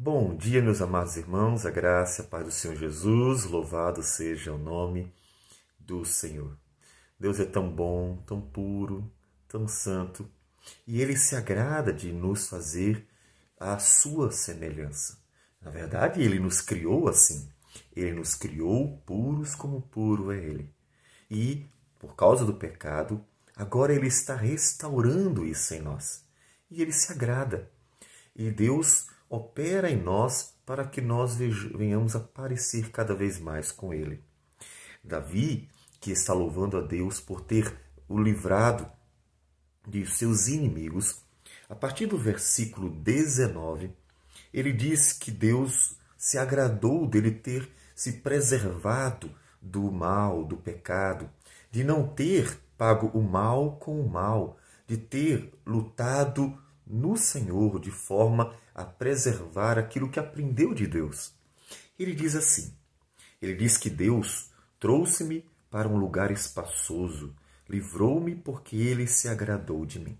[0.00, 4.56] Bom dia, meus amados irmãos, a graça a paz do Senhor Jesus, louvado seja o
[4.56, 5.12] nome
[5.76, 6.56] do Senhor.
[7.18, 9.10] Deus é tão bom, tão puro,
[9.48, 10.30] tão santo,
[10.86, 13.08] e Ele se agrada de nos fazer
[13.58, 15.18] a sua semelhança.
[15.60, 17.50] Na verdade, Ele nos criou assim.
[17.92, 20.72] Ele nos criou puros como puro é Ele.
[21.28, 21.66] E,
[21.98, 23.20] por causa do pecado,
[23.56, 26.24] agora Ele está restaurando isso em nós.
[26.70, 27.68] E Ele se agrada.
[28.36, 33.92] E Deus opera em nós para que nós venhamos a parecer cada vez mais com
[33.92, 34.22] Ele.
[35.02, 35.68] Davi,
[36.00, 37.74] que está louvando a Deus por ter
[38.08, 38.90] o livrado
[39.86, 41.22] de seus inimigos,
[41.68, 43.90] a partir do versículo 19,
[44.52, 51.28] ele diz que Deus se agradou dele ter se preservado do mal, do pecado,
[51.70, 56.56] de não ter pago o mal com o mal, de ter lutado
[56.88, 61.34] no Senhor de forma a preservar aquilo que aprendeu de Deus.
[61.98, 62.72] Ele diz assim:
[63.40, 67.34] ele diz que Deus trouxe-me para um lugar espaçoso,
[67.68, 70.18] livrou-me porque ele se agradou de mim.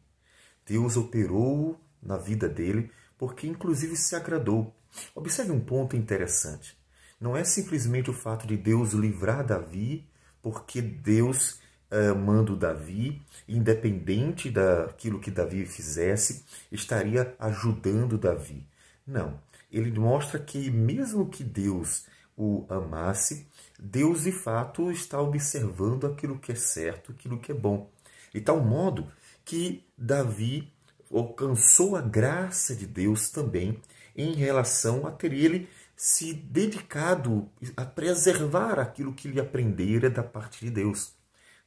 [0.67, 4.75] Deus operou na vida dele porque, inclusive, se agradou.
[5.15, 6.77] Observe um ponto interessante.
[7.21, 10.07] Não é simplesmente o fato de Deus livrar Davi
[10.41, 11.59] porque Deus
[11.91, 18.67] uh, manda o Davi, independente daquilo que Davi fizesse, estaria ajudando Davi.
[19.07, 19.41] Não.
[19.71, 23.47] Ele mostra que, mesmo que Deus o amasse,
[23.79, 27.91] Deus de fato está observando aquilo que é certo, aquilo que é bom.
[28.33, 29.07] De tal modo
[29.45, 30.73] que Davi
[31.13, 33.81] alcançou a graça de Deus também
[34.17, 40.65] em relação a ter ele se dedicado a preservar aquilo que ele aprendera da parte
[40.65, 41.13] de Deus.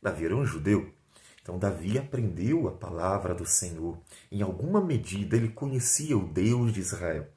[0.02, 0.92] Davi era um judeu.
[1.42, 4.00] Então Davi aprendeu a palavra do Senhor.
[4.32, 7.28] Em alguma medida ele conhecia o Deus de Israel.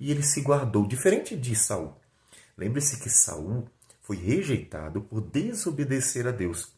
[0.00, 1.94] E ele se guardou, diferente de Saul.
[2.56, 3.68] Lembre-se que Saul
[4.02, 6.72] foi rejeitado por desobedecer a Deus.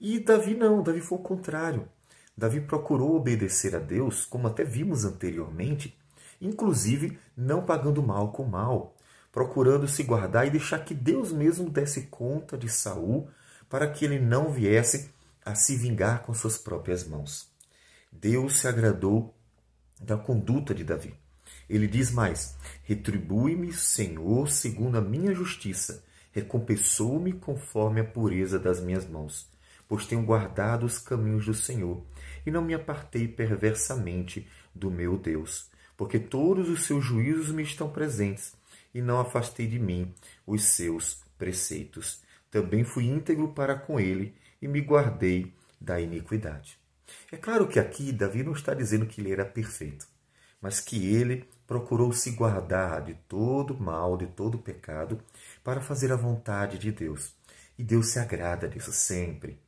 [0.00, 1.88] E Davi não, Davi foi o contrário.
[2.36, 5.98] Davi procurou obedecer a Deus, como até vimos anteriormente,
[6.40, 8.94] inclusive não pagando mal com mal,
[9.32, 13.28] procurando se guardar e deixar que Deus mesmo desse conta de Saul
[13.68, 15.10] para que ele não viesse
[15.44, 17.50] a se vingar com suas próprias mãos.
[18.10, 19.34] Deus se agradou
[20.00, 21.14] da conduta de Davi.
[21.68, 29.06] Ele diz mais: Retribui-me, Senhor, segundo a minha justiça, recompensou-me conforme a pureza das minhas
[29.06, 29.48] mãos,
[29.88, 32.02] pois tenho guardado os caminhos do Senhor
[32.46, 37.90] e não me apartei perversamente do meu Deus, porque todos os seus juízos me estão
[37.90, 38.54] presentes
[38.94, 40.14] e não afastei de mim
[40.46, 42.20] os seus preceitos
[42.50, 46.78] também fui íntegro para com ele e me guardei da iniquidade.
[47.30, 50.06] É claro que aqui Davi não está dizendo que ele era perfeito,
[50.60, 55.20] mas que ele procurou se guardar de todo mal, de todo pecado,
[55.62, 57.34] para fazer a vontade de Deus.
[57.78, 59.60] E Deus se agrada disso sempre.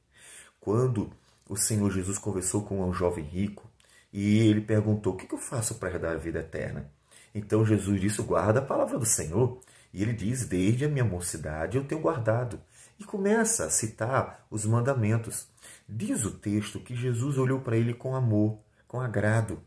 [0.58, 1.12] Quando
[1.48, 3.70] o Senhor Jesus conversou com um jovem rico
[4.12, 6.90] e ele perguntou: O que eu faço para herdar a vida eterna?
[7.34, 9.60] Então Jesus disse: Guarda a palavra do Senhor.
[9.92, 12.60] E ele diz: Desde a minha mocidade eu tenho guardado
[13.00, 15.48] e começa a citar os mandamentos.
[15.88, 19.62] Diz o texto que Jesus olhou para ele com amor, com agrado,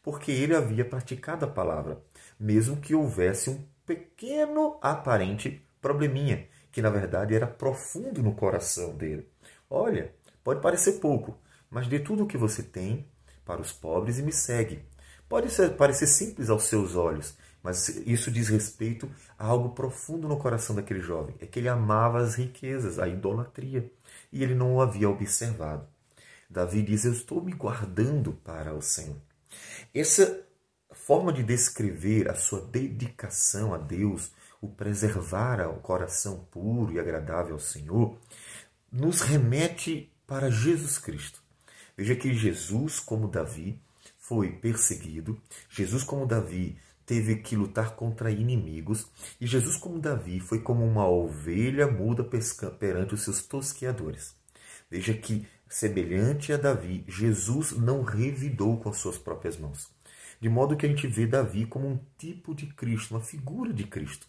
[0.00, 2.00] porque ele havia praticado a palavra,
[2.38, 9.28] mesmo que houvesse um pequeno aparente probleminha, que na verdade era profundo no coração dele.
[9.68, 10.14] Olha,
[10.44, 11.36] pode parecer pouco,
[11.68, 13.04] mas dê tudo o que você tem
[13.44, 14.84] para os pobres e me segue.
[15.28, 17.36] Pode ser, parecer simples aos seus olhos,
[17.66, 21.34] mas isso diz respeito a algo profundo no coração daquele jovem.
[21.40, 23.90] É que ele amava as riquezas, a idolatria,
[24.32, 25.84] e ele não o havia observado.
[26.48, 29.16] Davi diz: Eu estou me guardando para o Senhor.
[29.92, 30.46] Essa
[30.92, 37.54] forma de descrever a sua dedicação a Deus, o preservar o coração puro e agradável
[37.54, 38.16] ao Senhor,
[38.92, 41.42] nos remete para Jesus Cristo.
[41.96, 43.82] Veja que Jesus, como Davi,
[44.16, 45.36] foi perseguido,
[45.68, 49.06] Jesus, como Davi, teve que lutar contra inimigos,
[49.40, 52.28] e Jesus, como Davi, foi como uma ovelha muda
[52.78, 54.34] perante os seus tosqueadores.
[54.90, 59.88] Veja que, semelhante a Davi, Jesus não revidou com as suas próprias mãos.
[60.40, 63.84] De modo que a gente vê Davi como um tipo de Cristo, uma figura de
[63.84, 64.26] Cristo.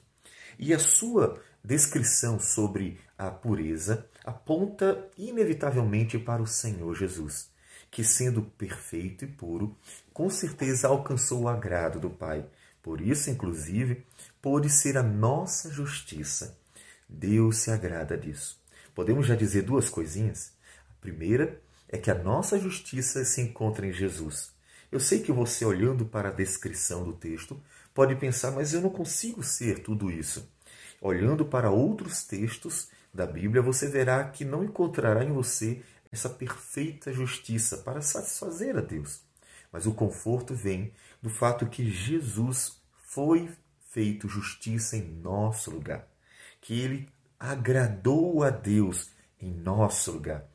[0.58, 7.50] E a sua descrição sobre a pureza aponta inevitavelmente para o Senhor Jesus,
[7.90, 9.76] que, sendo perfeito e puro,
[10.14, 12.46] com certeza alcançou o agrado do Pai
[12.88, 14.06] por isso, inclusive,
[14.42, 16.58] pode ser a nossa justiça.
[17.10, 18.64] Deus se agrada disso.
[18.96, 20.54] Podemos já dizer duas coisinhas?
[20.90, 24.54] A primeira é que a nossa justiça se encontra em Jesus.
[24.90, 27.62] Eu sei que você, olhando para a descrição do texto,
[27.94, 30.50] pode pensar, mas eu não consigo ser tudo isso.
[31.02, 37.12] Olhando para outros textos da Bíblia, você verá que não encontrará em você essa perfeita
[37.12, 39.28] justiça para satisfazer a Deus.
[39.74, 40.94] Mas o conforto vem
[41.28, 43.50] do fato que Jesus foi
[43.90, 46.08] feito justiça em nosso lugar,
[46.62, 50.46] que ele agradou a Deus em nosso lugar,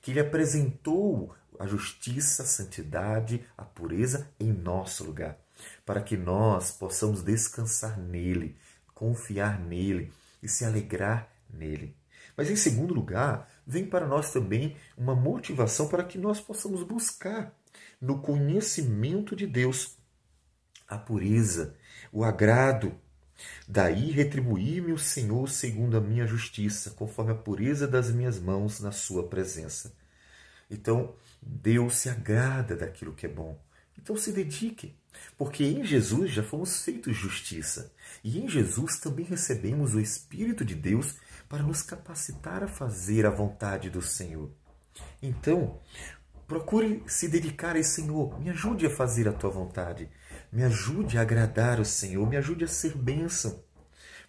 [0.00, 5.36] que ele apresentou a justiça, a santidade, a pureza em nosso lugar,
[5.84, 8.56] para que nós possamos descansar nele,
[8.94, 10.10] confiar nele
[10.42, 11.94] e se alegrar nele.
[12.34, 17.54] Mas em segundo lugar, vem para nós também uma motivação para que nós possamos buscar
[18.00, 20.00] no conhecimento de Deus
[20.94, 21.74] a pureza,
[22.12, 22.94] o agrado.
[23.66, 28.92] Daí retribuir-me o Senhor segundo a minha justiça, conforme a pureza das minhas mãos na
[28.92, 29.94] sua presença.
[30.70, 33.58] Então, Deus se agrada daquilo que é bom.
[33.98, 34.96] Então se dedique,
[35.36, 37.92] porque em Jesus já fomos feitos justiça.
[38.22, 41.16] E em Jesus também recebemos o Espírito de Deus
[41.48, 44.50] para nos capacitar a fazer a vontade do Senhor.
[45.22, 45.78] Então,
[46.46, 50.08] procure se dedicar a Senhor, me ajude a fazer a tua vontade,
[50.52, 53.64] me ajude a agradar o Senhor, me ajude a ser bênção,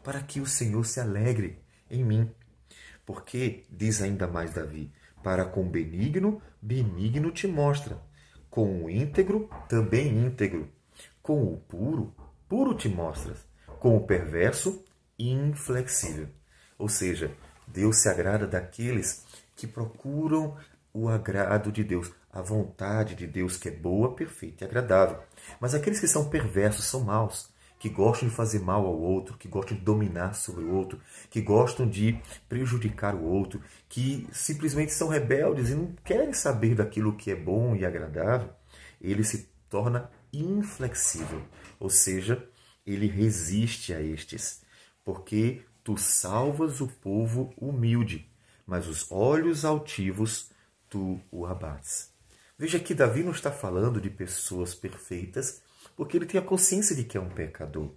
[0.01, 2.31] para que o Senhor se alegre em mim.
[3.05, 4.89] Porque, diz ainda mais Davi,
[5.21, 8.01] para com benigno, benigno te mostra,
[8.49, 10.71] com o íntegro, também íntegro,
[11.21, 12.15] com o puro,
[12.47, 13.39] puro te mostras,
[13.79, 14.85] com o perverso,
[15.19, 16.29] inflexível.
[16.77, 17.35] Ou seja,
[17.67, 19.25] Deus se agrada daqueles
[19.55, 20.55] que procuram
[20.93, 25.19] o agrado de Deus, a vontade de Deus que é boa, perfeita e agradável.
[25.59, 27.49] Mas aqueles que são perversos são maus,
[27.79, 30.99] que gostam de fazer mal ao outro, que gostam de dominar sobre o outro,
[31.29, 32.19] que gostam de
[32.49, 37.75] prejudicar o outro, que simplesmente são rebeldes e não querem saber daquilo que é bom
[37.75, 38.49] e agradável,
[38.99, 41.41] ele se torna inflexível,
[41.79, 42.47] ou seja,
[42.85, 44.61] ele resiste a estes,
[45.03, 48.25] porque Tu salvas o povo humilde,
[48.65, 50.49] mas os olhos altivos
[50.89, 52.12] tu o abates.
[52.63, 55.61] Veja que Davi não está falando de pessoas perfeitas,
[55.97, 57.91] porque ele tem a consciência de que é um pecador.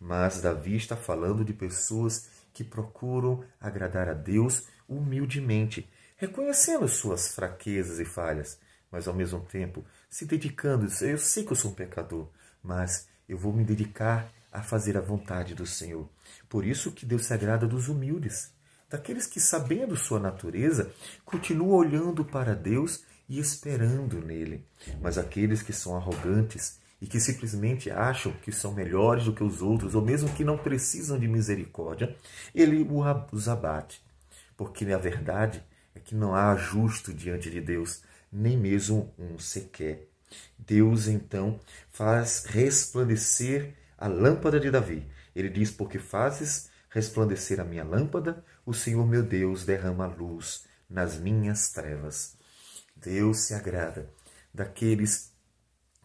[0.00, 7.98] Mas Davi está falando de pessoas que procuram agradar a Deus humildemente, reconhecendo suas fraquezas
[7.98, 10.86] e falhas, mas ao mesmo tempo se dedicando.
[11.02, 12.28] Eu sei que eu sou um pecador,
[12.62, 16.08] mas eu vou me dedicar a fazer a vontade do Senhor.
[16.48, 18.52] Por isso que Deus se agrada dos humildes,
[18.88, 20.92] daqueles que, sabendo sua natureza,
[21.24, 24.64] continuam olhando para Deus e esperando nele.
[25.00, 29.62] Mas aqueles que são arrogantes e que simplesmente acham que são melhores do que os
[29.62, 32.16] outros, ou mesmo que não precisam de misericórdia,
[32.54, 32.86] ele
[33.30, 34.02] os abate.
[34.56, 35.62] Porque a verdade
[35.94, 38.02] é que não há justo diante de Deus,
[38.32, 40.08] nem mesmo um sequer.
[40.58, 41.58] Deus então
[41.90, 45.06] faz resplandecer a lâmpada de Davi.
[45.34, 51.18] Ele diz: Porque fazes resplandecer a minha lâmpada, o Senhor meu Deus derrama luz nas
[51.18, 52.37] minhas trevas.
[53.02, 54.08] Deus se agrada
[54.52, 55.32] daqueles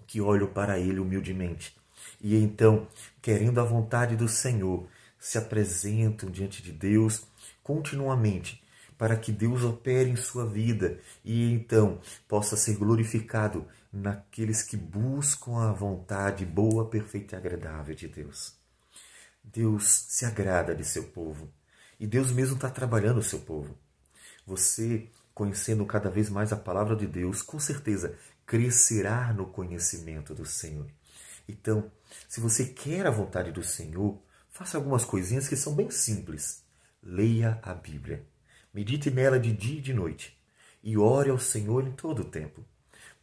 [0.05, 1.75] que olham para Ele humildemente
[2.21, 2.87] e então,
[3.21, 4.87] querendo a vontade do Senhor,
[5.19, 7.25] se apresentam diante de Deus
[7.61, 8.61] continuamente
[8.97, 15.57] para que Deus opere em sua vida e então possa ser glorificado naqueles que buscam
[15.57, 18.55] a vontade boa, perfeita e agradável de Deus.
[19.43, 21.49] Deus se agrada de seu povo
[21.99, 23.77] e Deus mesmo está trabalhando o seu povo.
[24.45, 30.45] Você, conhecendo cada vez mais a palavra de Deus, com certeza crescerá no conhecimento do
[30.45, 30.87] Senhor.
[31.47, 31.91] Então,
[32.27, 36.63] se você quer a vontade do Senhor, faça algumas coisinhas que são bem simples.
[37.01, 38.25] Leia a Bíblia.
[38.73, 40.37] Medite nela de dia e de noite.
[40.83, 42.63] E ore ao Senhor em todo o tempo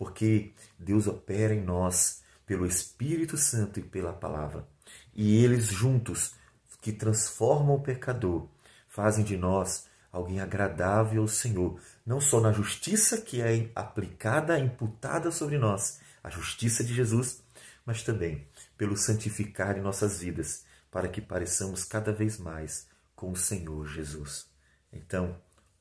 [0.00, 4.66] porque Deus opera em nós pelo Espírito Santo e pela palavra.
[5.14, 6.32] E eles juntos,
[6.80, 8.48] que transformam o pecador,
[8.88, 15.30] fazem de nós alguém agradável ao Senhor, não só na justiça que é aplicada, imputada
[15.30, 17.42] sobre nós, a justiça de Jesus,
[17.84, 23.36] mas também pelo santificar em nossas vidas, para que pareçamos cada vez mais com o
[23.36, 24.48] Senhor Jesus.
[24.92, 25.36] Então,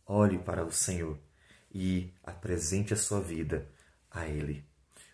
[0.05, 1.17] olhe para o Senhor
[1.71, 3.67] e apresente a sua vida
[4.11, 4.65] a Ele.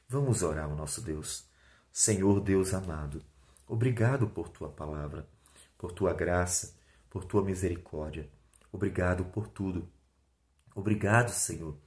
[0.08, 1.46] Vamos orar ao nosso Deus.
[1.92, 3.24] Senhor Deus amado,
[3.68, 5.26] obrigado por tua palavra,
[5.78, 6.76] por tua graça,
[7.10, 8.30] por tua misericórdia.
[8.76, 9.90] Obrigado por tudo.
[10.76, 11.78] Obrigado, Senhor,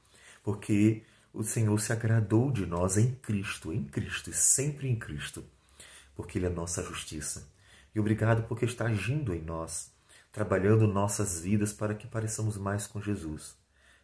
[0.42, 1.02] porque
[1.34, 5.44] o Senhor se agradou de nós em Cristo, em Cristo e sempre em Cristo,
[6.16, 7.46] porque Ele é nossa justiça.
[7.94, 9.92] E obrigado porque está agindo em nós,
[10.32, 13.54] trabalhando nossas vidas para que pareçamos mais com Jesus.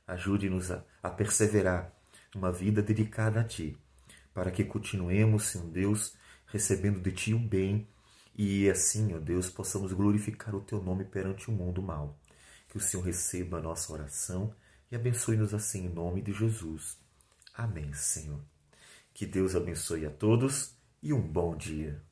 [0.07, 1.91] Ajude-nos a, a perseverar
[2.37, 3.79] uma vida dedicada a Ti,
[4.35, 6.15] para que continuemos, Senhor Deus,
[6.49, 7.89] recebendo de Ti o bem
[8.37, 12.19] e assim, ó Deus, possamos glorificar o Teu nome perante o mundo mal.
[12.75, 14.53] Que o Senhor receba a nossa oração
[14.91, 16.99] e abençoe-nos assim em nome de Jesus.
[17.55, 18.41] Amém, Senhor.
[19.13, 22.03] Que Deus abençoe a todos e um bom dia.